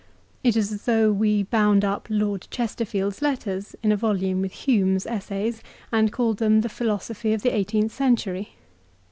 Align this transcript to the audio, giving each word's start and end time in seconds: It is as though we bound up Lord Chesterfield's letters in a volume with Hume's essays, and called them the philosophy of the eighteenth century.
It 0.43 0.57
is 0.57 0.71
as 0.73 0.85
though 0.85 1.11
we 1.11 1.43
bound 1.43 1.85
up 1.85 2.07
Lord 2.09 2.47
Chesterfield's 2.49 3.21
letters 3.21 3.75
in 3.83 3.91
a 3.91 3.95
volume 3.95 4.41
with 4.41 4.51
Hume's 4.65 5.05
essays, 5.05 5.61
and 5.91 6.11
called 6.11 6.37
them 6.37 6.61
the 6.61 6.69
philosophy 6.69 7.33
of 7.33 7.43
the 7.43 7.55
eighteenth 7.55 7.91
century. 7.91 8.55